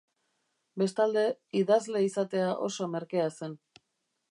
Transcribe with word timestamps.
Bestalde, 0.81 1.25
idazle 1.61 2.03
izatea 2.07 2.49
oso 2.71 2.91
merkea 2.97 3.31
zen. 3.37 3.57